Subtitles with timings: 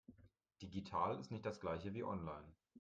[0.63, 2.55] Digital ist nicht das Gleiche wie online.